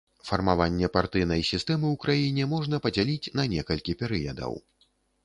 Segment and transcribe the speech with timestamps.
[0.27, 4.57] Фармаванне партыйнай сістэмы ў краіне можна падзяліць на некалькі перыядаў.